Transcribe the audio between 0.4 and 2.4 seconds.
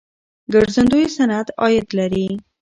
ګرځندوی صنعت عاید لري.